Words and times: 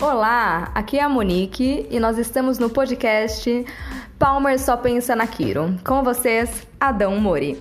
Olá, 0.00 0.70
aqui 0.76 0.96
é 0.96 1.02
a 1.02 1.08
Monique 1.08 1.84
e 1.90 1.98
nós 1.98 2.18
estamos 2.18 2.56
no 2.56 2.70
podcast 2.70 3.66
Palmer 4.16 4.56
Só 4.56 4.76
Pensa 4.76 5.16
na 5.16 5.26
Quiro. 5.26 5.74
Com 5.84 6.04
vocês, 6.04 6.68
Adão 6.78 7.20
Mori. 7.20 7.60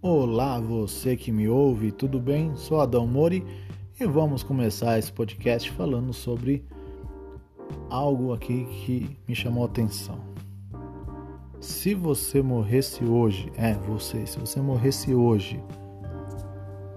Olá, 0.00 0.60
você 0.60 1.16
que 1.16 1.32
me 1.32 1.48
ouve, 1.48 1.90
tudo 1.90 2.20
bem? 2.20 2.54
Sou 2.54 2.80
Adão 2.80 3.04
Mori 3.04 3.44
e 3.98 4.06
vamos 4.06 4.44
começar 4.44 4.96
esse 4.96 5.12
podcast 5.12 5.72
falando 5.72 6.12
sobre 6.12 6.64
algo 7.90 8.32
aqui 8.32 8.64
que 8.64 9.18
me 9.26 9.34
chamou 9.34 9.64
a 9.64 9.66
atenção. 9.66 10.18
Se 11.60 11.92
você 11.92 12.40
morresse 12.40 13.04
hoje, 13.04 13.52
é 13.56 13.74
você, 13.74 14.24
se 14.26 14.38
você 14.38 14.60
morresse 14.60 15.14
hoje, 15.14 15.62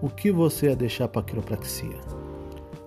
o 0.02 0.08
que 0.08 0.32
você 0.32 0.68
ia 0.68 0.76
deixar 0.76 1.08
para 1.08 1.22
a 1.22 1.24
quiropraxia? 1.24 2.00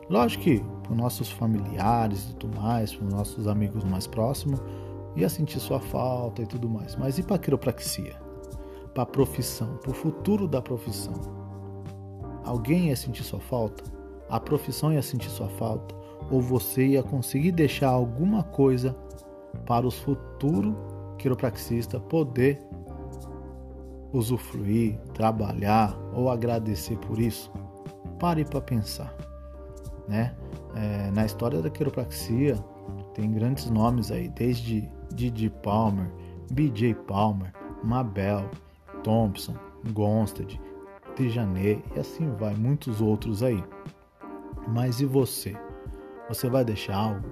Lógico 0.08 0.44
que 0.44 0.60
para 0.82 0.92
os 0.92 0.96
nossos 0.96 1.30
familiares 1.30 2.30
e 2.30 2.36
tudo 2.36 2.58
mais, 2.58 2.94
para 2.94 3.06
os 3.06 3.12
nossos 3.12 3.48
amigos 3.48 3.84
mais 3.84 4.06
próximos, 4.06 4.62
ia 5.16 5.28
sentir 5.28 5.58
sua 5.58 5.80
falta 5.80 6.42
e 6.42 6.46
tudo 6.46 6.68
mais. 6.68 6.94
Mas 6.94 7.18
e 7.18 7.22
para 7.22 7.36
a 7.36 7.38
quiropraxia? 7.38 8.14
Para 8.94 9.02
a 9.02 9.06
profissão, 9.06 9.76
para 9.78 9.90
o 9.90 9.94
futuro 9.94 10.46
da 10.46 10.62
profissão? 10.62 11.14
Alguém 12.44 12.88
ia 12.88 12.96
sentir 12.96 13.24
sua 13.24 13.40
falta? 13.40 13.82
A 14.30 14.38
profissão 14.38 14.92
ia 14.92 15.02
sentir 15.02 15.28
sua 15.28 15.48
falta? 15.48 15.94
Ou 16.30 16.40
você 16.40 16.86
ia 16.86 17.02
conseguir 17.02 17.52
deixar 17.52 17.88
alguma 17.88 18.42
coisa 18.42 18.96
para 19.64 19.86
os 19.86 19.98
futuros 19.98 20.74
quiropraxistas 21.18 22.00
poder 22.08 22.60
usufruir, 24.12 24.98
trabalhar 25.14 25.96
ou 26.14 26.30
agradecer 26.30 26.96
por 26.98 27.18
isso? 27.18 27.52
Pare 28.18 28.44
para 28.44 28.60
pensar, 28.60 29.14
né? 30.08 30.34
É, 30.74 31.10
na 31.10 31.24
história 31.24 31.60
da 31.62 31.70
quiropraxia 31.70 32.56
tem 33.14 33.32
grandes 33.32 33.70
nomes 33.70 34.10
aí, 34.10 34.28
desde 34.28 34.90
Didi 35.14 35.48
Palmer, 35.48 36.10
BJ 36.52 36.94
Palmer, 36.94 37.52
Mabel, 37.82 38.48
Thompson, 39.02 39.54
Gonstead, 39.92 40.60
Tijanet 41.14 41.82
e 41.94 42.00
assim 42.00 42.30
vai, 42.32 42.54
muitos 42.54 43.00
outros 43.00 43.42
aí. 43.42 43.62
Mas 44.68 45.00
e 45.00 45.06
você? 45.06 45.56
Você 46.28 46.48
vai 46.48 46.64
deixar 46.64 46.96
algo? 46.96 47.28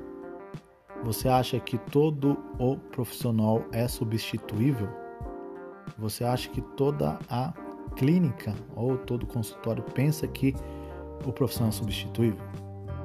Você 1.02 1.28
acha 1.28 1.58
que 1.58 1.76
todo 1.76 2.38
o 2.58 2.76
profissional 2.76 3.64
é 3.72 3.88
substituível? 3.88 4.88
Você 5.98 6.24
acha 6.24 6.48
que 6.48 6.60
toda 6.60 7.18
a 7.28 7.52
clínica 7.96 8.54
ou 8.74 8.96
todo 8.96 9.26
consultório 9.26 9.82
pensa 9.82 10.26
que 10.26 10.54
o 11.26 11.32
profissional 11.32 11.70
é 11.70 11.72
substituível? 11.72 12.44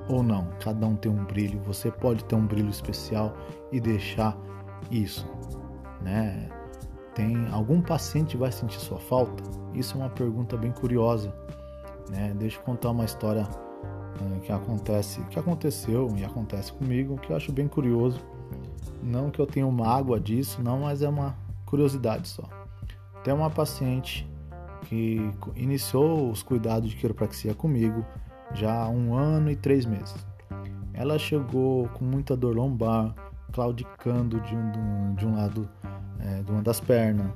Ou 0.07 0.23
não? 0.23 0.47
Cada 0.63 0.85
um 0.85 0.95
tem 0.95 1.11
um 1.11 1.25
brilho. 1.25 1.59
Você 1.65 1.91
pode 1.91 2.23
ter 2.25 2.35
um 2.35 2.45
brilho 2.45 2.69
especial 2.69 3.35
e 3.71 3.79
deixar 3.79 4.37
isso, 4.89 5.27
né? 6.01 6.49
Tem 7.13 7.47
algum 7.51 7.81
paciente 7.81 8.37
vai 8.37 8.51
sentir 8.51 8.79
sua 8.79 8.99
falta? 8.99 9.43
Isso 9.73 9.97
é 9.97 10.01
uma 10.01 10.09
pergunta 10.09 10.55
bem 10.55 10.71
curiosa, 10.71 11.33
né? 12.09 12.33
Deixa 12.37 12.57
eu 12.57 12.63
contar 12.63 12.91
uma 12.91 13.05
história 13.05 13.47
né, 14.23 14.39
que 14.43 14.51
acontece, 14.51 15.21
que 15.29 15.39
aconteceu 15.39 16.13
e 16.17 16.23
acontece 16.23 16.71
comigo, 16.73 17.17
que 17.17 17.31
eu 17.31 17.35
acho 17.35 17.51
bem 17.51 17.67
curioso. 17.67 18.19
Não 19.01 19.29
que 19.29 19.39
eu 19.39 19.47
tenha 19.47 19.69
mágoa 19.69 20.19
disso, 20.19 20.61
não, 20.61 20.81
mas 20.81 21.01
é 21.01 21.09
uma 21.09 21.35
curiosidade 21.65 22.27
só. 22.27 22.43
Tem 23.23 23.33
uma 23.33 23.49
paciente 23.49 24.27
que 24.83 25.31
iniciou 25.55 26.29
os 26.29 26.41
cuidados 26.41 26.89
de 26.89 26.95
quiropraxia 26.95 27.53
comigo 27.53 28.05
já 28.53 28.83
há 28.83 28.89
um 28.89 29.13
ano 29.13 29.51
e 29.51 29.55
três 29.55 29.85
meses. 29.85 30.15
Ela 30.93 31.17
chegou 31.17 31.87
com 31.89 32.03
muita 32.03 32.35
dor 32.35 32.55
lombar, 32.55 33.13
claudicando 33.51 34.39
de 34.41 34.55
um, 34.55 35.15
de 35.15 35.25
um 35.25 35.35
lado 35.35 35.69
é, 36.19 36.41
de 36.41 36.51
uma 36.51 36.61
das 36.61 36.79
pernas, 36.79 37.31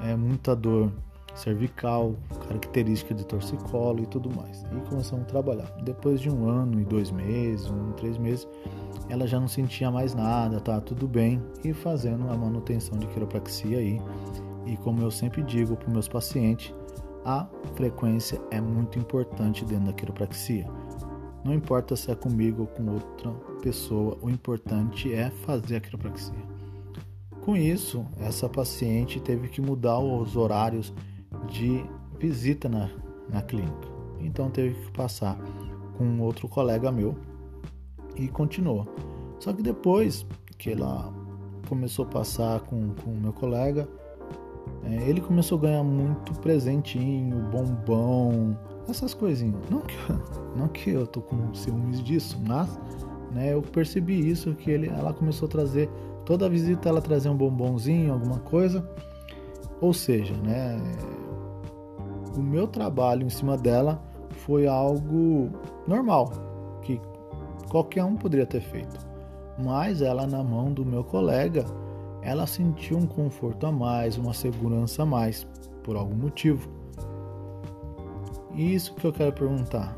é, 0.00 0.16
muita 0.16 0.56
dor 0.56 0.92
cervical, 1.34 2.14
característica 2.46 3.14
de 3.14 3.24
torcicolo 3.24 4.02
e 4.02 4.06
tudo 4.06 4.30
mais. 4.34 4.62
E 4.64 4.88
começamos 4.88 5.24
a 5.24 5.28
trabalhar. 5.28 5.70
Depois 5.82 6.20
de 6.20 6.30
um 6.30 6.48
ano 6.48 6.80
e 6.80 6.84
dois 6.84 7.10
meses, 7.10 7.68
um 7.68 7.92
três 7.92 8.16
meses, 8.16 8.46
ela 9.08 9.26
já 9.26 9.38
não 9.38 9.48
sentia 9.48 9.90
mais 9.90 10.14
nada, 10.14 10.60
tá 10.60 10.80
tudo 10.80 11.06
bem 11.06 11.42
e 11.64 11.72
fazendo 11.72 12.30
a 12.30 12.36
manutenção 12.36 12.98
de 12.98 13.06
quiropraxia 13.08 13.78
aí. 13.78 14.00
E 14.66 14.76
como 14.78 15.02
eu 15.02 15.10
sempre 15.10 15.42
digo 15.42 15.76
para 15.76 15.90
meus 15.90 16.08
pacientes, 16.08 16.74
a 17.24 17.46
frequência 17.74 18.40
é 18.50 18.60
muito 18.60 18.98
importante 18.98 19.64
dentro 19.64 19.86
da 19.86 19.92
quiropraxia. 19.92 20.66
Não 21.44 21.52
importa 21.52 21.94
se 21.96 22.10
é 22.10 22.14
comigo 22.14 22.62
ou 22.62 22.66
com 22.66 22.90
outra 22.90 23.30
pessoa, 23.62 24.16
o 24.22 24.30
importante 24.30 25.12
é 25.12 25.30
fazer 25.30 25.76
a 25.76 25.80
quiropraxia. 25.80 26.54
Com 27.42 27.54
isso, 27.54 28.06
essa 28.18 28.48
paciente 28.48 29.20
teve 29.20 29.48
que 29.48 29.60
mudar 29.60 29.98
os 29.98 30.34
horários 30.34 30.94
de 31.46 31.84
visita 32.18 32.68
na, 32.68 32.90
na 33.28 33.42
clínica. 33.42 33.88
Então 34.20 34.50
teve 34.50 34.74
que 34.74 34.90
passar 34.92 35.38
com 35.96 36.20
outro 36.20 36.48
colega 36.48 36.90
meu 36.90 37.14
e 38.16 38.28
continuou. 38.28 38.86
Só 39.38 39.52
que 39.52 39.62
depois 39.62 40.26
que 40.58 40.70
ela 40.70 41.12
começou 41.68 42.04
a 42.04 42.08
passar 42.08 42.60
com 42.60 42.76
o 42.76 43.16
meu 43.20 43.32
colega, 43.32 43.88
é, 44.84 45.08
ele 45.08 45.20
começou 45.20 45.58
a 45.58 45.62
ganhar 45.62 45.82
muito 45.82 46.32
presentinho, 46.40 47.36
bombom, 47.50 48.54
essas 48.88 49.14
coisinhas. 49.14 49.60
Não 49.70 49.80
que, 49.80 49.96
não 50.56 50.68
que 50.68 50.90
eu 50.90 51.06
tô 51.06 51.20
com 51.20 51.52
ciúmes 51.54 52.02
disso, 52.02 52.40
mas 52.46 52.78
né, 53.32 53.52
eu 53.52 53.62
percebi 53.62 54.28
isso 54.28 54.54
que 54.54 54.70
ele, 54.70 54.88
ela 54.88 55.12
começou 55.12 55.46
a 55.46 55.50
trazer 55.50 55.90
toda 56.24 56.48
visita 56.48 56.88
ela 56.88 57.00
trazia 57.00 57.30
um 57.30 57.36
bombonzinho, 57.36 58.12
alguma 58.12 58.38
coisa. 58.40 58.88
Ou 59.80 59.92
seja, 59.92 60.34
né, 60.38 60.76
o 62.36 62.40
meu 62.40 62.66
trabalho 62.66 63.26
em 63.26 63.30
cima 63.30 63.56
dela 63.56 64.02
foi 64.44 64.66
algo 64.66 65.50
normal, 65.86 66.30
que 66.82 67.00
qualquer 67.70 68.04
um 68.04 68.16
poderia 68.16 68.46
ter 68.46 68.60
feito. 68.60 68.98
Mas 69.58 70.02
ela 70.02 70.26
na 70.26 70.42
mão 70.42 70.72
do 70.72 70.84
meu 70.84 71.04
colega, 71.04 71.64
ela 72.22 72.46
sentiu 72.46 72.98
um 72.98 73.06
conforto 73.06 73.66
a 73.66 73.72
mais, 73.72 74.16
uma 74.16 74.34
segurança 74.34 75.02
a 75.02 75.06
mais, 75.06 75.46
por 75.82 75.96
algum 75.96 76.16
motivo. 76.16 76.68
E 78.54 78.74
isso 78.74 78.94
que 78.94 79.06
eu 79.06 79.12
quero 79.12 79.32
perguntar. 79.32 79.96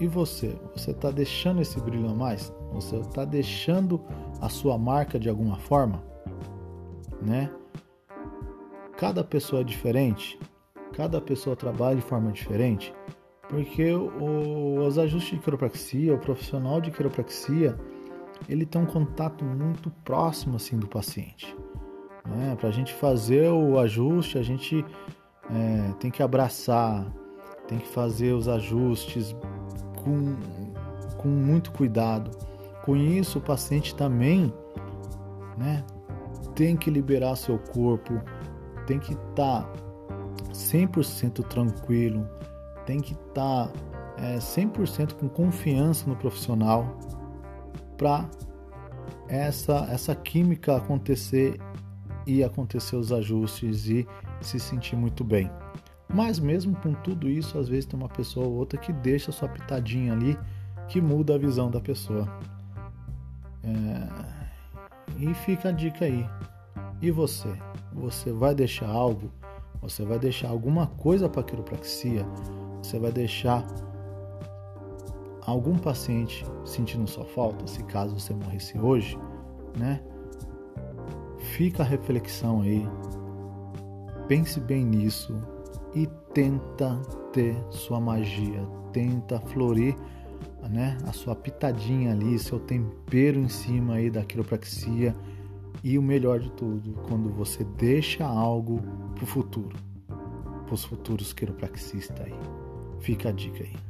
E 0.00 0.06
você? 0.06 0.56
Você 0.76 0.92
está 0.92 1.10
deixando 1.10 1.60
esse 1.60 1.80
brilho 1.80 2.08
a 2.08 2.14
mais? 2.14 2.52
Você 2.72 2.96
está 2.96 3.24
deixando 3.24 4.00
a 4.40 4.48
sua 4.48 4.78
marca 4.78 5.18
de 5.18 5.28
alguma 5.28 5.58
forma? 5.58 6.02
Né? 7.20 7.50
Cada 8.96 9.24
pessoa 9.24 9.62
é 9.62 9.64
diferente 9.64 10.38
cada 10.98 11.20
pessoa 11.20 11.54
trabalha 11.54 11.94
de 11.94 12.02
forma 12.02 12.32
diferente, 12.32 12.92
porque 13.48 13.92
o, 13.92 14.84
os 14.84 14.98
ajustes 14.98 15.30
de 15.30 15.38
quiropraxia, 15.38 16.12
o 16.12 16.18
profissional 16.18 16.80
de 16.80 16.90
quiropraxia, 16.90 17.78
ele 18.48 18.66
tem 18.66 18.82
um 18.82 18.84
contato 18.84 19.44
muito 19.44 19.92
próximo 20.04 20.56
assim 20.56 20.76
do 20.76 20.88
paciente. 20.88 21.56
Né? 22.26 22.56
Para 22.58 22.70
a 22.70 22.72
gente 22.72 22.92
fazer 22.92 23.48
o 23.48 23.78
ajuste, 23.78 24.38
a 24.38 24.42
gente 24.42 24.84
é, 25.48 25.92
tem 26.00 26.10
que 26.10 26.20
abraçar, 26.20 27.06
tem 27.68 27.78
que 27.78 27.86
fazer 27.86 28.32
os 28.32 28.48
ajustes 28.48 29.36
com, 30.02 30.34
com 31.16 31.28
muito 31.28 31.70
cuidado. 31.70 32.28
Com 32.84 32.96
isso, 32.96 33.38
o 33.38 33.42
paciente 33.42 33.94
também 33.94 34.52
né, 35.56 35.84
tem 36.56 36.76
que 36.76 36.90
liberar 36.90 37.36
seu 37.36 37.56
corpo, 37.56 38.20
tem 38.84 38.98
que 38.98 39.12
estar 39.12 39.62
tá 39.62 39.87
100% 40.58 41.46
tranquilo, 41.46 42.28
tem 42.84 43.00
que 43.00 43.12
estar 43.12 43.68
tá, 43.68 43.72
é, 44.16 44.38
100% 44.38 45.14
com 45.14 45.28
confiança 45.28 46.08
no 46.08 46.16
profissional 46.16 46.98
para 47.96 48.28
essa, 49.28 49.86
essa 49.90 50.14
química 50.14 50.76
acontecer 50.76 51.58
e 52.26 52.42
acontecer 52.42 52.96
os 52.96 53.12
ajustes 53.12 53.86
e 53.86 54.06
se 54.40 54.58
sentir 54.58 54.96
muito 54.96 55.22
bem. 55.22 55.50
Mas 56.12 56.38
mesmo 56.38 56.74
com 56.76 56.92
tudo 56.92 57.28
isso, 57.28 57.58
às 57.58 57.68
vezes 57.68 57.86
tem 57.86 57.98
uma 57.98 58.08
pessoa 58.08 58.46
ou 58.46 58.54
outra 58.54 58.78
que 58.78 58.92
deixa 58.92 59.30
sua 59.30 59.48
pitadinha 59.48 60.12
ali 60.12 60.38
que 60.88 61.00
muda 61.00 61.34
a 61.34 61.38
visão 61.38 61.70
da 61.70 61.80
pessoa. 61.80 62.26
É... 63.62 64.38
E 65.18 65.34
fica 65.34 65.68
a 65.68 65.72
dica 65.72 66.04
aí. 66.04 66.26
E 67.00 67.10
você? 67.10 67.52
Você 67.92 68.32
vai 68.32 68.54
deixar 68.54 68.88
algo 68.88 69.30
você 69.80 70.04
vai 70.04 70.18
deixar 70.18 70.48
alguma 70.48 70.86
coisa 70.86 71.28
para 71.28 71.40
a 71.40 71.44
quiropraxia, 71.44 72.26
você 72.82 72.98
vai 72.98 73.12
deixar 73.12 73.66
algum 75.42 75.78
paciente 75.78 76.44
sentindo 76.64 77.08
sua 77.08 77.24
falta, 77.24 77.66
se 77.66 77.82
caso 77.84 78.18
você 78.18 78.34
morresse 78.34 78.78
hoje, 78.78 79.18
né? 79.78 80.00
Fica 81.38 81.82
a 81.82 81.86
reflexão 81.86 82.60
aí. 82.60 82.86
Pense 84.26 84.60
bem 84.60 84.84
nisso 84.84 85.34
e 85.94 86.06
tenta 86.34 87.00
ter 87.32 87.56
sua 87.70 87.98
magia, 87.98 88.60
tenta 88.92 89.40
florir, 89.40 89.96
né, 90.68 90.98
a 91.06 91.12
sua 91.12 91.34
pitadinha 91.34 92.12
ali, 92.12 92.38
seu 92.38 92.60
tempero 92.60 93.38
em 93.38 93.48
cima 93.48 93.94
aí 93.94 94.10
da 94.10 94.22
quiropraxia 94.22 95.14
e 95.82 95.98
o 95.98 96.02
melhor 96.02 96.40
de 96.40 96.50
tudo, 96.52 96.92
quando 97.08 97.30
você 97.30 97.64
deixa 97.64 98.24
algo 98.24 98.80
pro 99.14 99.26
futuro, 99.26 99.76
pros 100.66 100.84
futuros 100.84 101.32
quiropraxistas 101.32 102.20
aí. 102.20 102.34
Fica 103.00 103.28
a 103.28 103.32
dica 103.32 103.64
aí. 103.64 103.88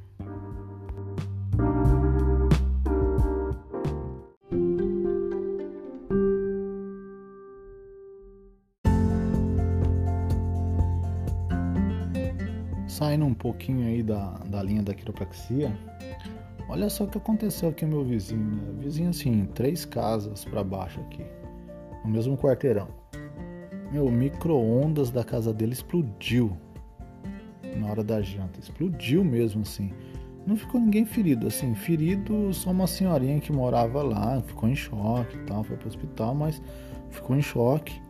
Saindo 12.87 13.25
um 13.27 13.35
pouquinho 13.35 13.87
aí 13.87 14.03
da, 14.03 14.31
da 14.47 14.61
linha 14.63 14.83
da 14.83 14.93
quiropraxia, 14.93 15.73
olha 16.69 16.91
só 16.91 17.05
o 17.05 17.09
que 17.09 17.17
aconteceu 17.17 17.69
aqui 17.69 17.87
meu 17.87 18.05
vizinho, 18.05 18.45
né? 18.45 18.75
Vizinho 18.81 19.11
assim, 19.11 19.47
três 19.55 19.85
casas 19.85 20.45
para 20.45 20.65
baixo 20.65 21.01
aqui, 21.03 21.25
no 22.09 22.15
mesmo 22.15 22.37
quarteirão. 22.37 22.89
Meu, 23.93 24.11
micro-ondas 24.11 25.11
da 25.11 25.23
casa 25.23 25.53
dele 25.53 25.73
explodiu 25.73 26.57
na 27.77 27.87
hora 27.89 28.03
da 28.03 28.21
janta, 28.23 28.59
explodiu 28.59 29.23
mesmo 29.23 29.63
assim. 29.63 29.93
Não 30.47 30.57
ficou 30.57 30.81
ninguém 30.81 31.05
ferido, 31.05 31.47
assim, 31.47 31.75
ferido 31.75 32.53
só 32.55 32.71
uma 32.71 32.87
senhorinha 32.87 33.39
que 33.39 33.53
morava 33.53 34.03
lá, 34.03 34.41
ficou 34.41 34.69
em 34.69 34.75
choque 34.75 35.37
e 35.37 35.41
tal, 35.41 35.63
foi 35.63 35.77
pro 35.77 35.89
hospital, 35.89 36.35
mas 36.35 36.61
ficou 37.11 37.37
em 37.37 37.43
choque 37.43 38.01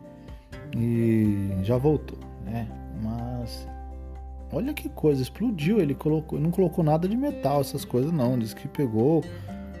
e 0.75 1.49
já 1.61 1.77
voltou, 1.77 2.17
né? 2.45 2.67
Mas 3.03 3.67
Olha 4.51 4.73
que 4.73 4.89
coisa, 4.89 5.21
explodiu. 5.21 5.79
Ele 5.79 5.93
colocou, 5.93 6.39
não 6.39 6.49
colocou 6.49 6.83
nada 6.83 7.07
de 7.07 7.15
metal, 7.15 7.61
essas 7.61 7.85
coisas 7.85 8.11
não. 8.11 8.37
Diz 8.37 8.51
que 8.51 8.67
pegou 8.67 9.23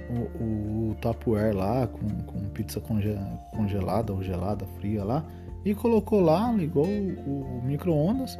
o, 0.09 0.91
o, 0.91 0.95
Tupperware 0.95 1.55
lá 1.55 1.87
com, 1.87 2.07
com 2.23 2.49
pizza 2.49 2.79
conge, 2.79 3.15
congelada 3.51 4.13
ou 4.13 4.21
gelada, 4.21 4.65
fria 4.77 5.03
lá, 5.03 5.25
e 5.63 5.73
colocou 5.75 6.21
lá, 6.21 6.51
ligou 6.51 6.85
o, 6.85 7.59
o 7.59 7.61
micro-ondas. 7.63 8.39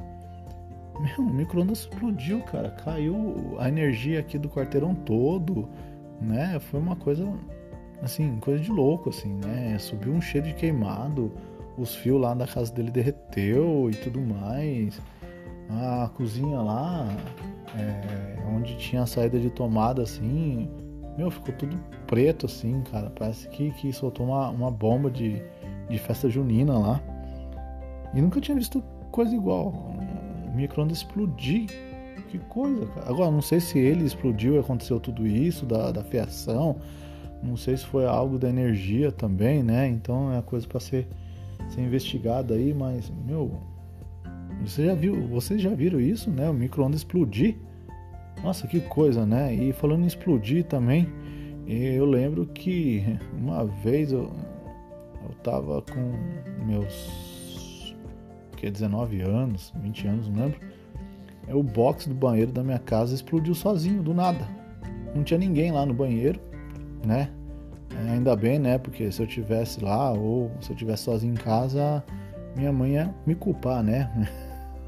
Meu, 0.99 1.27
o 1.27 1.33
micro-ondas 1.33 1.79
explodiu, 1.79 2.41
cara. 2.41 2.71
Caiu 2.71 3.55
a 3.59 3.69
energia 3.69 4.19
aqui 4.19 4.37
do 4.37 4.49
quarteirão 4.49 4.93
todo, 4.93 5.69
né? 6.21 6.59
Foi 6.59 6.79
uma 6.79 6.95
coisa, 6.95 7.25
assim, 8.01 8.37
coisa 8.39 8.61
de 8.61 8.71
louco, 8.71 9.09
assim, 9.09 9.33
né? 9.45 9.77
Subiu 9.79 10.11
um 10.11 10.21
cheiro 10.21 10.47
de 10.47 10.53
queimado, 10.53 11.31
os 11.77 11.95
fios 11.95 12.19
lá 12.19 12.33
da 12.33 12.45
casa 12.45 12.73
dele 12.73 12.91
derreteu 12.91 13.89
e 13.89 13.95
tudo 13.95 14.19
mais 14.19 14.99
a 15.69 16.09
cozinha 16.15 16.59
lá, 16.59 17.07
é, 17.77 18.39
onde 18.47 18.75
tinha 18.77 19.03
a 19.03 19.05
saída 19.05 19.39
de 19.39 19.49
tomada 19.49 20.01
assim, 20.01 20.69
meu, 21.19 21.29
ficou 21.29 21.53
tudo 21.53 21.77
preto 22.07 22.45
assim, 22.45 22.81
cara. 22.89 23.09
Parece 23.09 23.47
que, 23.49 23.71
que 23.71 23.91
soltou 23.91 24.25
uma, 24.25 24.49
uma 24.49 24.71
bomba 24.71 25.11
de, 25.11 25.41
de 25.89 25.97
festa 25.97 26.29
junina 26.29 26.77
lá. 26.77 27.01
E 28.13 28.21
nunca 28.21 28.39
tinha 28.39 28.55
visto 28.55 28.81
coisa 29.11 29.35
igual. 29.35 29.67
O 30.47 30.55
micro-ondas 30.55 30.99
explodir. 30.99 31.67
Que 32.29 32.39
coisa, 32.39 32.85
cara. 32.87 33.09
Agora, 33.09 33.31
não 33.31 33.41
sei 33.41 33.59
se 33.59 33.77
ele 33.77 34.05
explodiu 34.05 34.55
e 34.55 34.59
aconteceu 34.59 34.99
tudo 34.99 35.27
isso, 35.27 35.65
da, 35.65 35.91
da 35.91 36.03
fiação. 36.03 36.77
Não 37.43 37.57
sei 37.57 37.75
se 37.75 37.85
foi 37.85 38.05
algo 38.05 38.39
da 38.39 38.47
energia 38.47 39.11
também, 39.11 39.61
né? 39.61 39.87
Então 39.87 40.33
é 40.33 40.41
coisa 40.41 40.65
para 40.67 40.79
ser, 40.79 41.07
ser 41.69 41.81
investigada 41.81 42.53
aí, 42.53 42.73
mas, 42.73 43.11
meu, 43.25 43.59
você 44.61 44.85
já 44.85 44.93
viu, 44.93 45.27
vocês 45.27 45.61
já 45.61 45.69
viram 45.69 45.99
isso, 45.99 46.29
né? 46.29 46.49
O 46.49 46.53
micro-ondas 46.53 47.01
explodir. 47.01 47.57
Nossa, 48.43 48.67
que 48.67 48.79
coisa, 48.79 49.25
né? 49.25 49.53
E 49.53 49.73
falando 49.73 50.03
em 50.03 50.07
explodir 50.07 50.63
também, 50.65 51.07
eu 51.67 52.05
lembro 52.05 52.45
que 52.47 53.03
uma 53.37 53.65
vez 53.65 54.11
eu, 54.11 54.31
eu 55.23 55.35
tava 55.43 55.81
com 55.81 56.65
meus 56.65 57.29
que 58.59 58.69
19 58.69 59.21
anos, 59.21 59.73
20 59.81 60.07
anos, 60.07 60.27
não 60.27 60.43
lembro. 60.43 60.59
É 61.47 61.55
o 61.55 61.63
box 61.63 62.07
do 62.07 62.13
banheiro 62.13 62.51
da 62.51 62.63
minha 62.63 62.77
casa 62.77 63.15
explodiu 63.15 63.55
sozinho, 63.55 64.03
do 64.03 64.13
nada. 64.13 64.47
Não 65.15 65.23
tinha 65.23 65.37
ninguém 65.37 65.71
lá 65.71 65.85
no 65.85 65.93
banheiro, 65.93 66.39
né? 67.05 67.31
É, 68.05 68.11
ainda 68.11 68.35
bem, 68.35 68.59
né? 68.59 68.77
Porque 68.77 69.11
se 69.11 69.21
eu 69.21 69.25
tivesse 69.25 69.83
lá 69.83 70.11
ou 70.11 70.51
se 70.61 70.71
eu 70.71 70.75
tivesse 70.75 71.03
sozinho 71.03 71.33
em 71.33 71.37
casa, 71.37 72.03
minha 72.55 72.71
mãe 72.71 72.93
ia 72.93 73.13
me 73.25 73.33
culpar, 73.33 73.81
né? 73.81 74.11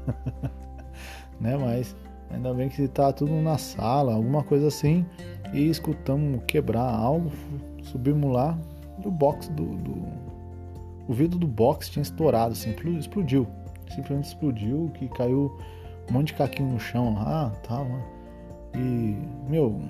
né? 1.40 1.56
Mas 1.56 1.96
ainda 2.32 2.52
bem 2.54 2.68
que 2.68 2.88
tá 2.88 3.12
tudo 3.12 3.32
na 3.40 3.58
sala, 3.58 4.14
alguma 4.14 4.42
coisa 4.42 4.68
assim, 4.68 5.04
e 5.52 5.68
escutamos 5.68 6.40
quebrar 6.46 6.94
algo, 6.94 7.30
subimos 7.82 8.32
lá 8.32 8.58
e 9.02 9.08
o 9.08 9.10
box 9.10 9.48
do, 9.48 9.64
do, 9.76 10.02
O 11.08 11.12
vidro 11.12 11.38
do 11.38 11.46
box 11.46 11.88
tinha 11.88 12.02
estourado, 12.02 12.52
assim, 12.52 12.74
explodiu. 12.98 13.46
Simplesmente 13.94 14.28
explodiu, 14.28 14.90
que 14.94 15.08
caiu 15.08 15.56
um 16.08 16.12
monte 16.12 16.28
de 16.28 16.34
caquinho 16.34 16.72
no 16.72 16.80
chão 16.80 17.14
lá 17.14 17.52
tal. 17.66 17.84
Né? 17.84 18.04
E, 18.76 19.50
meu, 19.50 19.80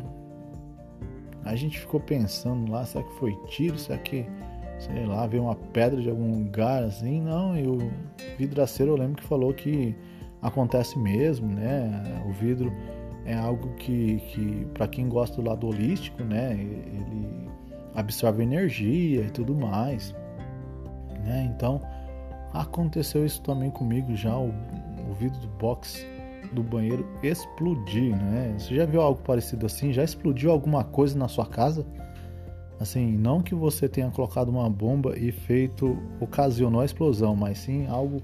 a 1.45 1.55
gente 1.55 1.79
ficou 1.79 2.01
pensando 2.01 2.71
lá, 2.71 2.85
será 2.85 3.05
que 3.05 3.15
foi 3.15 3.37
tiro? 3.47 3.79
Será 3.79 3.99
que 3.99 4.27
sei 4.79 5.07
lá, 5.07 5.27
veio 5.29 5.45
uma 5.45 5.55
pedra 5.55 6.01
de 6.01 6.11
algum 6.11 6.39
lugar 6.39 6.83
assim, 6.83 7.21
não, 7.21 7.57
e 7.57 7.67
o 7.67 7.79
vidraceiro 8.37 8.93
eu 8.93 8.97
lembro 8.97 9.17
que 9.17 9.23
falou 9.23 9.55
que 9.55 9.95
acontece 10.43 10.99
mesmo, 10.99 11.49
né? 11.49 12.23
O 12.29 12.33
vidro 12.33 12.73
é 13.25 13.35
algo 13.35 13.69
que, 13.77 14.17
que 14.29 14.67
para 14.75 14.89
quem 14.89 15.09
gosta 15.09 15.41
do 15.41 15.49
lado 15.49 15.67
holístico, 15.67 16.23
né, 16.25 16.53
ele 16.53 17.49
absorve 17.95 18.43
energia 18.43 19.23
e 19.23 19.31
tudo 19.31 19.55
mais, 19.55 20.13
né? 21.25 21.49
Então, 21.55 21.81
aconteceu 22.53 23.25
isso 23.25 23.41
também 23.43 23.71
comigo 23.71 24.15
já, 24.17 24.37
o, 24.37 24.53
o 25.09 25.15
vidro 25.15 25.39
do 25.41 25.49
box 25.49 26.05
do 26.53 26.63
banheiro 26.63 27.07
explodir, 27.23 28.17
né? 28.17 28.55
Você 28.59 28.75
já 28.75 28.85
viu 28.85 29.01
algo 29.01 29.23
parecido 29.23 29.65
assim? 29.67 29.93
Já 29.93 30.03
explodiu 30.05 30.51
alguma 30.51 30.85
coisa 30.85 31.17
na 31.17 31.29
sua 31.29 31.47
casa? 31.47 31.87
Assim, 32.79 33.17
não 33.17 33.41
que 33.41 33.55
você 33.55 33.89
tenha 33.89 34.11
colocado 34.11 34.49
uma 34.49 34.69
bomba 34.69 35.17
e 35.17 35.31
feito, 35.31 35.97
ocasionou 36.21 36.81
a 36.81 36.85
explosão, 36.85 37.37
mas 37.37 37.59
sim 37.59 37.87
algo 37.87 38.21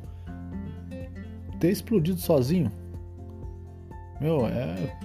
ter 1.58 1.70
explodido 1.70 2.20
sozinho. 2.20 2.70
Meu, 4.20 4.46
é 4.46 4.96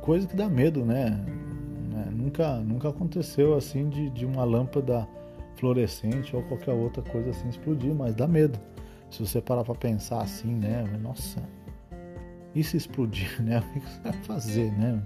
coisa 0.00 0.26
que 0.26 0.34
dá 0.34 0.48
medo, 0.48 0.84
né? 0.84 1.18
É, 2.06 2.10
nunca, 2.10 2.56
nunca 2.56 2.88
aconteceu 2.88 3.54
assim 3.54 3.88
de, 3.88 4.10
de 4.10 4.24
uma 4.24 4.44
lâmpada 4.44 5.06
fluorescente 5.56 6.34
ou 6.34 6.42
qualquer 6.44 6.72
outra 6.72 7.02
coisa 7.02 7.30
assim 7.30 7.48
explodir, 7.48 7.94
mas 7.94 8.14
dá 8.14 8.26
medo. 8.26 8.58
Se 9.10 9.26
você 9.26 9.40
parar 9.40 9.64
pra 9.64 9.74
pensar 9.74 10.22
assim, 10.22 10.54
né? 10.54 10.84
Nossa, 11.02 11.42
e 12.54 12.62
se 12.64 12.76
explodir, 12.76 13.42
né? 13.42 13.62
O 13.76 13.80
que 13.80 13.86
você 13.86 14.00
vai 14.02 14.12
fazer, 14.24 14.72
né? 14.72 15.02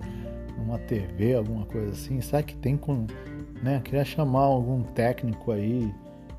Uma 0.58 0.78
TV, 0.78 1.34
alguma 1.34 1.66
coisa 1.66 1.90
assim? 1.90 2.20
Será 2.20 2.42
que 2.42 2.56
tem 2.56 2.76
com 2.76 3.06
né? 3.62 3.80
Queria 3.82 4.04
chamar 4.04 4.42
algum 4.42 4.82
técnico 4.82 5.50
aí 5.50 5.92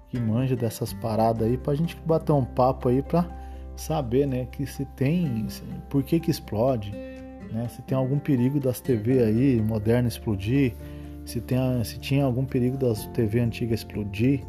que 0.10 0.20
manja 0.20 0.56
dessas 0.56 0.94
paradas 0.94 1.48
aí 1.48 1.58
pra 1.58 1.74
gente 1.74 1.98
bater 2.06 2.32
um 2.32 2.46
papo 2.46 2.90
aí 2.90 3.02
pra 3.02 3.28
saber, 3.82 4.28
né, 4.28 4.48
que 4.52 4.66
se 4.66 4.86
tem, 4.86 5.48
por 5.90 6.04
que 6.04 6.20
que 6.20 6.32
explode, 6.32 6.92
né? 7.52 7.68
Se 7.70 7.82
tem 7.84 7.98
algum 7.98 8.20
perigo 8.20 8.60
das 8.60 8.80
TV 8.82 9.24
aí 9.24 9.62
modernas 9.62 10.14
explodir, 10.14 10.74
se 11.26 11.42
tem 11.42 11.58
se 11.84 12.00
tinha 12.00 12.24
algum 12.24 12.46
perigo 12.46 12.78
das 12.78 13.06
TV 13.08 13.40
antigas 13.40 13.80
explodir, 13.80 14.42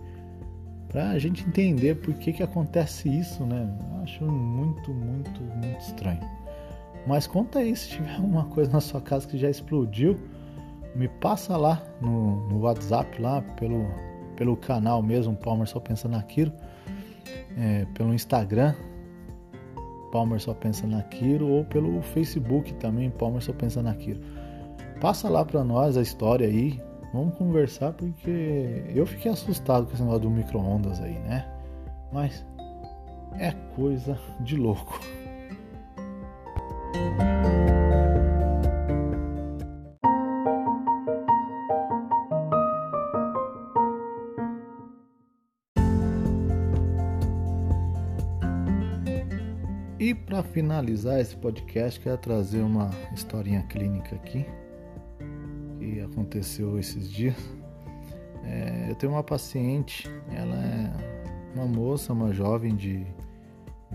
pra 0.88 1.18
gente 1.18 1.46
entender 1.46 1.96
por 1.96 2.14
que 2.14 2.32
que 2.32 2.42
acontece 2.42 3.08
isso, 3.08 3.44
né? 3.44 3.68
Eu 3.92 4.02
acho 4.02 4.24
muito, 4.24 4.92
muito, 4.92 5.40
muito 5.40 5.80
estranho. 5.80 6.20
Mas 7.06 7.26
conta 7.26 7.60
aí 7.60 7.74
se 7.76 7.90
tiver 7.90 8.16
alguma 8.16 8.44
coisa 8.46 8.70
na 8.72 8.80
sua 8.80 9.00
casa 9.00 9.28
que 9.28 9.38
já 9.38 9.48
explodiu 9.48 10.18
me 10.96 11.08
passa 11.08 11.56
lá 11.56 11.82
no, 12.00 12.48
no 12.48 12.60
WhatsApp, 12.60 13.20
lá 13.20 13.42
pelo, 13.58 13.86
pelo 14.34 14.56
canal 14.56 15.02
mesmo, 15.02 15.36
Palmer 15.36 15.66
Só 15.66 15.78
Pensa 15.78 16.08
Naquilo, 16.08 16.52
é, 17.56 17.84
pelo 17.94 18.14
Instagram, 18.14 18.74
Palmer 20.10 20.40
Só 20.40 20.54
Pensa 20.54 20.86
Naquilo, 20.86 21.48
ou 21.48 21.64
pelo 21.64 22.00
Facebook 22.02 22.74
também, 22.74 23.10
Palmer 23.10 23.42
Só 23.42 23.52
Pensa 23.52 23.82
Naquilo. 23.82 24.20
Passa 25.00 25.28
lá 25.28 25.44
pra 25.44 25.62
nós 25.62 25.96
a 25.96 26.02
história 26.02 26.46
aí, 26.46 26.80
vamos 27.12 27.36
conversar, 27.36 27.92
porque 27.92 28.84
eu 28.94 29.06
fiquei 29.06 29.30
assustado 29.30 29.86
com 29.86 29.92
esse 29.92 30.02
negócio 30.02 30.22
do 30.22 30.30
micro-ondas 30.30 31.00
aí, 31.00 31.18
né? 31.20 31.46
Mas 32.12 32.44
é 33.38 33.52
coisa 33.74 34.18
de 34.40 34.56
louco. 34.56 34.98
Finalizar 50.56 51.20
esse 51.20 51.36
podcast, 51.36 52.00
quero 52.00 52.16
trazer 52.16 52.62
uma 52.62 52.88
historinha 53.14 53.62
clínica 53.64 54.16
aqui 54.16 54.46
que 55.78 56.00
aconteceu 56.00 56.78
esses 56.78 57.12
dias. 57.12 57.36
É, 58.42 58.86
eu 58.88 58.94
tenho 58.94 59.12
uma 59.12 59.22
paciente, 59.22 60.08
ela 60.34 60.56
é 60.56 60.90
uma 61.54 61.66
moça, 61.66 62.10
uma 62.14 62.32
jovem 62.32 62.74
de 62.74 63.06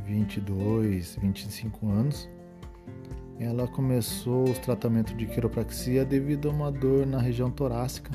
22, 0.06 1.16
25 1.20 1.90
anos. 1.90 2.30
Ela 3.40 3.68
começou 3.68 4.44
os 4.44 4.60
tratamentos 4.60 5.18
de 5.18 5.26
quiropraxia 5.26 6.06
devido 6.06 6.48
a 6.48 6.52
uma 6.52 6.72
dor 6.72 7.08
na 7.08 7.18
região 7.18 7.50
torácica 7.50 8.12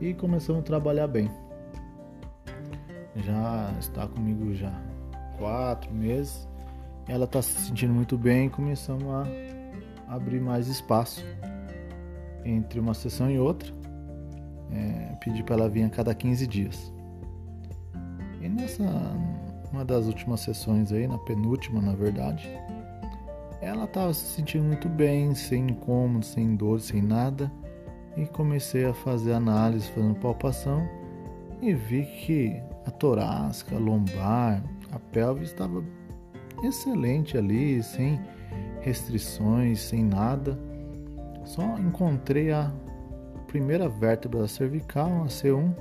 e 0.00 0.14
começamos 0.14 0.60
a 0.60 0.64
trabalhar 0.64 1.08
bem. 1.08 1.28
Já 3.16 3.74
está 3.80 4.06
comigo 4.06 4.54
já 4.54 4.72
quatro 5.36 5.92
meses. 5.92 6.48
Ela 7.08 7.24
está 7.24 7.42
se 7.42 7.52
sentindo 7.66 7.92
muito 7.92 8.16
bem 8.16 8.46
e 8.46 8.50
começamos 8.50 9.04
a 9.04 9.26
abrir 10.14 10.40
mais 10.40 10.68
espaço 10.68 11.24
entre 12.44 12.78
uma 12.78 12.94
sessão 12.94 13.30
e 13.30 13.38
outra. 13.38 13.72
É, 14.72 15.16
pedi 15.16 15.42
para 15.42 15.56
ela 15.56 15.68
vir 15.68 15.84
a 15.84 15.90
cada 15.90 16.14
15 16.14 16.46
dias. 16.46 16.92
E 18.40 18.48
nessa 18.48 18.84
uma 19.72 19.84
das 19.84 20.06
últimas 20.06 20.40
sessões 20.40 20.92
aí, 20.92 21.06
na 21.06 21.18
penúltima 21.18 21.80
na 21.80 21.94
verdade, 21.94 22.48
ela 23.60 23.84
estava 23.84 24.12
se 24.12 24.36
sentindo 24.36 24.64
muito 24.64 24.88
bem, 24.88 25.34
sem 25.34 25.70
incômodo, 25.70 26.24
sem 26.24 26.56
dor, 26.56 26.80
sem 26.80 27.02
nada. 27.02 27.50
E 28.16 28.26
comecei 28.26 28.84
a 28.84 28.92
fazer 28.92 29.32
análise, 29.32 29.88
fazendo 29.90 30.16
palpação 30.16 30.88
e 31.62 31.74
vi 31.74 32.04
que 32.04 32.60
a 32.86 32.90
torácica, 32.90 33.76
a 33.76 33.78
lombar, 33.78 34.62
a 34.90 34.98
pelve 34.98 35.44
estava 35.44 35.84
excelente 36.62 37.36
ali, 37.36 37.82
sem 37.82 38.20
restrições, 38.80 39.80
sem 39.80 40.04
nada. 40.04 40.58
Só 41.44 41.78
encontrei 41.78 42.52
a 42.52 42.72
primeira 43.46 43.88
vértebra 43.88 44.46
cervical, 44.46 45.22
a 45.22 45.26
C1, 45.26 45.74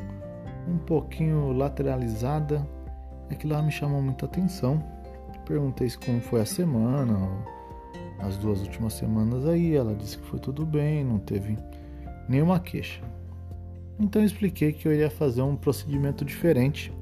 um 0.68 0.78
pouquinho 0.80 1.52
lateralizada. 1.52 2.66
Aquilo 3.30 3.54
lá 3.54 3.62
me 3.62 3.72
chamou 3.72 4.02
muita 4.02 4.26
atenção. 4.26 4.84
Perguntei 5.46 5.90
como 6.06 6.22
foi 6.22 6.42
a 6.42 6.46
semana, 6.46 7.18
as 8.20 8.38
duas 8.38 8.62
últimas 8.62 8.94
semanas 8.94 9.46
aí. 9.48 9.76
Ela 9.76 9.96
disse 9.96 10.18
que 10.18 10.26
foi 10.28 10.40
tudo 10.40 10.66
bem, 10.66 11.04
não 11.04 11.20
teve 11.20 11.58
nenhuma 12.28 12.60
queixa. 12.60 13.02
Então 14.00 14.22
eu 14.22 14.26
expliquei 14.26 14.72
que 14.72 14.88
eu 14.88 14.94
iria 14.94 15.10
fazer 15.10 15.42
um 15.42 15.56
procedimento 15.56 16.24
diferente. 16.24 16.94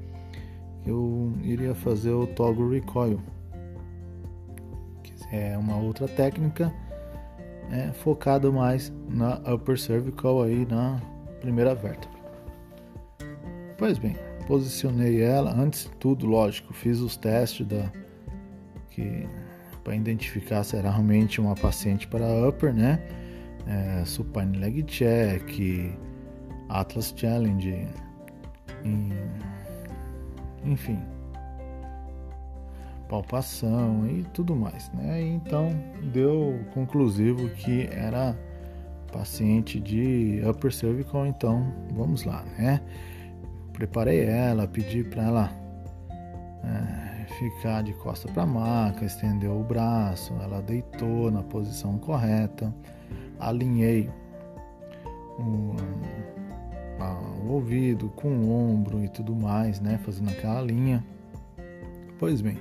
Eu 0.86 1.32
iria 1.42 1.74
fazer 1.74 2.10
o 2.10 2.26
toggle 2.26 2.72
recoil, 2.72 3.20
é 5.30 5.56
uma 5.56 5.76
outra 5.76 6.08
técnica 6.08 6.72
é, 7.70 7.92
focada 7.92 8.50
mais 8.50 8.92
na 9.08 9.40
upper 9.52 9.78
cervical 9.78 10.42
aí 10.42 10.66
na 10.66 11.00
primeira 11.40 11.74
vértebra. 11.74 12.18
Pois 13.76 13.98
bem, 13.98 14.16
posicionei 14.46 15.22
ela 15.22 15.52
antes 15.52 15.84
de 15.84 15.90
tudo, 15.96 16.26
lógico, 16.26 16.72
fiz 16.72 17.00
os 17.00 17.16
testes 17.16 17.66
da 17.66 17.92
que 18.90 19.28
para 19.84 19.94
identificar 19.94 20.64
se 20.64 20.76
era 20.76 20.90
realmente 20.90 21.40
uma 21.40 21.54
paciente 21.54 22.06
para 22.08 22.26
upper, 22.48 22.74
né? 22.74 23.00
É, 23.66 24.04
supine 24.04 24.58
leg 24.58 24.82
check, 24.82 25.94
Atlas 26.68 27.14
Challenge, 27.16 27.86
enfim, 30.64 30.98
palpação 33.08 34.06
e 34.06 34.22
tudo 34.34 34.54
mais, 34.54 34.90
né? 34.92 35.20
Então 35.22 35.70
deu 36.12 36.60
conclusivo 36.74 37.48
que 37.50 37.88
era 37.90 38.36
paciente 39.12 39.80
de 39.80 40.40
upper 40.48 40.72
cervical, 40.72 41.26
então 41.26 41.72
vamos 41.94 42.24
lá, 42.24 42.44
né? 42.58 42.80
Preparei 43.72 44.24
ela, 44.24 44.66
pedi 44.66 45.02
para 45.04 45.22
ela 45.22 45.50
é, 46.64 47.24
ficar 47.34 47.82
de 47.82 47.92
costa 47.94 48.30
para 48.30 48.44
maca, 48.44 49.04
estendeu 49.04 49.58
o 49.58 49.64
braço, 49.64 50.34
ela 50.42 50.60
deitou 50.60 51.30
na 51.30 51.42
posição 51.42 51.98
correta, 51.98 52.74
alinhei 53.38 54.10
o, 55.38 55.74
o 57.46 57.52
ouvido 57.52 58.08
com 58.10 58.28
o 58.28 58.50
ombro 58.52 59.02
e 59.02 59.08
tudo 59.08 59.34
mais, 59.34 59.80
né? 59.80 59.98
Fazendo 60.04 60.30
aquela 60.30 60.60
linha. 60.60 61.04
Pois 62.18 62.40
bem, 62.40 62.58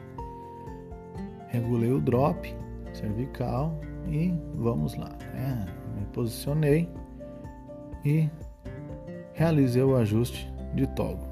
regulei 1.47 1.91
o 1.91 1.99
drop 1.99 2.53
cervical 2.93 3.79
e 4.07 4.33
vamos 4.55 4.95
lá. 4.95 5.09
Né? 5.33 5.65
Me 5.97 6.05
posicionei 6.07 6.89
e 8.05 8.29
realizei 9.33 9.83
o 9.83 9.95
ajuste 9.95 10.51
de 10.73 10.87
toggle. 10.87 11.27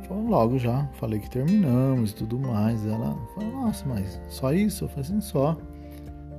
Então, 0.00 0.26
logo 0.28 0.58
já 0.58 0.86
falei 0.94 1.18
que 1.18 1.30
terminamos 1.30 2.10
e 2.10 2.14
tudo 2.14 2.38
mais. 2.38 2.84
Ela 2.86 3.16
falou, 3.34 3.50
nossa, 3.52 3.86
mas 3.86 4.20
só 4.28 4.52
isso? 4.52 4.84
Eu 4.84 4.88
falei 4.88 5.04
assim, 5.04 5.20
só. 5.20 5.56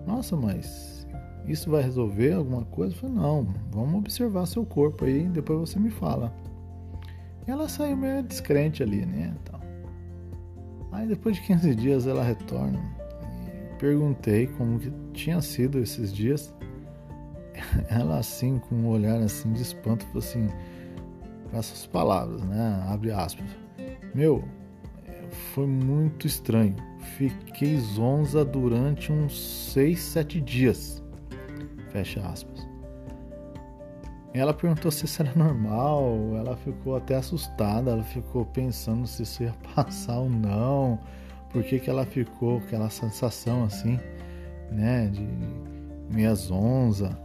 Nossa, 0.05 0.35
mas 0.35 1.07
isso 1.47 1.71
vai 1.71 1.81
resolver 1.81 2.33
alguma 2.33 2.63
coisa? 2.65 2.93
Eu 2.93 2.99
falei, 2.99 3.15
não, 3.15 3.47
vamos 3.71 3.95
observar 3.95 4.45
seu 4.45 4.65
corpo 4.65 5.05
aí, 5.05 5.27
depois 5.27 5.59
você 5.59 5.79
me 5.79 5.89
fala. 5.89 6.33
E 7.47 7.51
ela 7.51 7.67
saiu 7.67 7.97
meio 7.97 8.23
descrente 8.23 8.83
ali, 8.83 9.05
né? 9.05 9.33
Então, 9.41 9.59
Aí 10.93 11.07
depois 11.07 11.35
de 11.35 11.41
15 11.41 11.75
dias 11.75 12.07
ela 12.07 12.23
retorna 12.23 12.79
e 13.47 13.79
perguntei 13.79 14.47
como 14.47 14.79
que 14.79 14.91
tinha 15.11 15.41
sido 15.41 15.79
esses 15.79 16.13
dias. 16.13 16.53
Ela 17.89 18.19
assim, 18.19 18.59
com 18.59 18.75
um 18.75 18.87
olhar 18.87 19.21
assim 19.21 19.51
de 19.53 19.61
espanto, 19.61 20.05
falou 20.05 20.19
assim, 20.19 20.47
com 21.49 21.57
essas 21.57 21.85
palavras, 21.85 22.41
né? 22.43 22.83
Abre 22.87 23.11
aspas. 23.11 23.45
Meu, 24.13 24.43
foi 25.53 25.65
muito 25.65 26.27
estranho. 26.27 26.75
Fiquei 27.17 27.77
zonza 27.77 28.45
durante 28.45 29.11
uns 29.11 29.71
6, 29.73 29.99
7 29.99 30.41
dias. 30.41 31.03
Fecha 31.89 32.21
aspas. 32.21 32.52
Ela 34.33 34.51
perguntou 34.51 34.89
se 34.89 35.05
isso 35.05 35.21
era 35.21 35.31
normal, 35.35 36.35
ela 36.35 36.57
ficou 36.57 36.95
até 36.95 37.15
assustada, 37.15 37.91
ela 37.91 38.03
ficou 38.03 38.43
pensando 38.43 39.05
se 39.05 39.21
isso 39.21 39.43
ia 39.43 39.53
passar 39.75 40.17
ou 40.17 40.29
não, 40.29 40.99
por 41.51 41.63
que, 41.63 41.79
que 41.79 41.87
ela 41.87 42.03
ficou 42.03 42.59
com 42.59 42.65
aquela 42.65 42.89
sensação 42.89 43.63
assim, 43.63 43.99
né, 44.71 45.07
de 45.07 45.27
meia 46.11 46.33
zonza. 46.33 47.15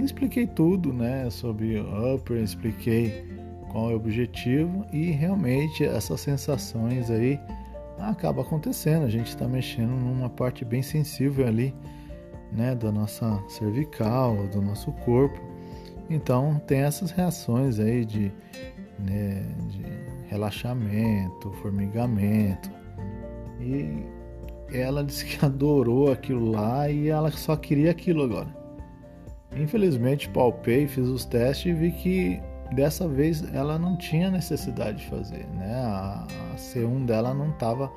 expliquei 0.00 0.44
tudo, 0.44 0.92
né, 0.92 1.30
sobre 1.30 1.78
o 1.78 2.14
upper, 2.16 2.42
expliquei 2.42 3.24
qual 3.70 3.92
é 3.92 3.94
o 3.94 3.96
objetivo 3.96 4.84
e 4.92 5.12
realmente 5.12 5.84
essas 5.84 6.20
sensações 6.20 7.12
aí 7.12 7.38
acaba 7.96 8.42
acontecendo, 8.42 9.04
a 9.04 9.10
gente 9.10 9.28
está 9.28 9.46
mexendo 9.46 9.90
numa 9.90 10.28
parte 10.28 10.64
bem 10.64 10.82
sensível 10.82 11.46
ali, 11.46 11.72
né, 12.50 12.74
da 12.74 12.90
nossa 12.90 13.40
cervical, 13.48 14.48
do 14.48 14.60
nosso 14.60 14.90
corpo 15.04 15.40
então 16.10 16.60
tem 16.66 16.80
essas 16.80 17.12
reações 17.12 17.78
aí 17.78 18.04
de, 18.04 18.32
né, 18.98 19.42
de 19.68 19.84
relaxamento, 20.28 21.52
formigamento. 21.62 22.70
E 23.60 24.04
ela 24.72 25.04
disse 25.04 25.24
que 25.24 25.42
adorou 25.46 26.12
aquilo 26.12 26.50
lá 26.50 26.90
e 26.90 27.08
ela 27.08 27.30
só 27.30 27.56
queria 27.56 27.92
aquilo 27.92 28.24
agora. 28.24 28.48
Infelizmente 29.56 30.28
palpei, 30.28 30.86
fiz 30.86 31.06
os 31.06 31.24
testes 31.24 31.66
e 31.66 31.74
vi 31.74 31.92
que 31.92 32.40
dessa 32.74 33.08
vez 33.08 33.42
ela 33.52 33.78
não 33.78 33.96
tinha 33.96 34.30
necessidade 34.30 34.98
de 34.98 35.06
fazer, 35.06 35.46
né? 35.54 35.74
A, 35.74 36.26
a 36.52 36.56
C1 36.56 37.04
dela 37.04 37.34
não 37.34 37.50
estava 37.50 37.90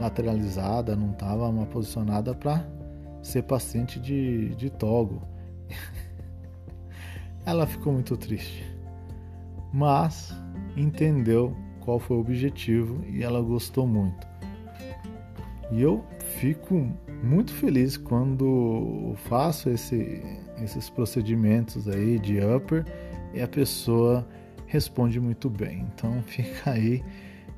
lateralizada, 0.00 0.94
não 0.96 1.12
estava 1.12 1.50
posicionada 1.66 2.34
para 2.34 2.64
ser 3.22 3.42
paciente 3.42 3.98
de, 3.98 4.54
de 4.54 4.70
togo. 4.70 5.22
Ela 7.46 7.66
ficou 7.66 7.92
muito 7.92 8.16
triste, 8.16 8.64
mas 9.72 10.34
entendeu 10.76 11.56
qual 11.80 11.98
foi 11.98 12.16
o 12.16 12.20
objetivo 12.20 13.04
e 13.06 13.22
ela 13.22 13.40
gostou 13.42 13.86
muito. 13.86 14.26
E 15.70 15.82
eu 15.82 16.04
fico 16.38 16.90
muito 17.22 17.52
feliz 17.52 17.96
quando 17.96 19.14
faço 19.28 19.70
esse, 19.70 20.22
esses 20.62 20.88
procedimentos 20.90 21.88
aí 21.88 22.18
de 22.18 22.38
upper 22.40 22.84
e 23.32 23.40
a 23.40 23.48
pessoa 23.48 24.26
responde 24.66 25.20
muito 25.20 25.48
bem. 25.50 25.86
Então 25.94 26.22
fica 26.26 26.70
aí, 26.70 27.02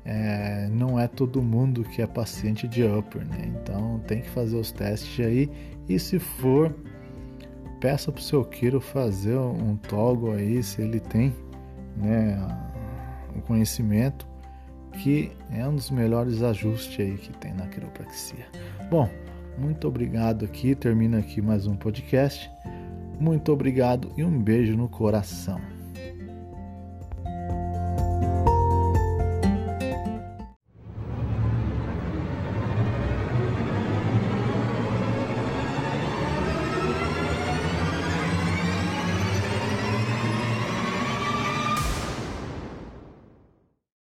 é, 0.05 0.67
não 0.71 0.99
é 0.99 1.07
todo 1.07 1.41
mundo 1.41 1.83
que 1.83 2.01
é 2.01 2.07
paciente 2.07 2.67
de 2.67 2.83
upper, 2.83 3.25
né? 3.25 3.53
Então 3.61 3.99
tem 4.07 4.21
que 4.21 4.29
fazer 4.29 4.57
os 4.57 4.71
testes 4.71 5.25
aí 5.25 5.49
e 5.87 5.99
se 5.99 6.19
for 6.19 6.73
peça 7.79 8.11
para 8.11 8.19
o 8.19 8.23
seu 8.23 8.43
Kiro 8.43 8.79
fazer 8.79 9.37
um 9.37 9.75
toggle 9.75 10.33
aí, 10.33 10.61
se 10.63 10.81
ele 10.81 10.99
tem 10.99 11.33
né, 11.95 12.37
o 13.35 13.41
conhecimento, 13.41 14.27
que 14.93 15.31
é 15.51 15.67
um 15.67 15.75
dos 15.75 15.91
melhores 15.91 16.41
ajustes 16.41 16.99
aí 16.99 17.17
que 17.17 17.31
tem 17.37 17.53
na 17.53 17.67
quiropraxia. 17.67 18.45
Bom, 18.89 19.09
muito 19.57 19.87
obrigado 19.87 20.45
aqui, 20.45 20.75
termina 20.75 21.19
aqui 21.19 21.41
mais 21.41 21.67
um 21.67 21.75
podcast. 21.75 22.49
Muito 23.19 23.51
obrigado 23.51 24.11
e 24.15 24.23
um 24.23 24.41
beijo 24.41 24.75
no 24.75 24.87
coração. 24.87 25.76